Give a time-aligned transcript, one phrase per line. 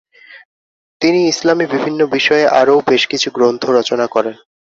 [1.01, 4.35] তিনি ইসলামি বিভিন্ন বিষয়ে আরও বেশকিছু গ্রন্থ রচনা করেন।